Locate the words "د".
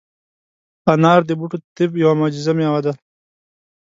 1.25-1.31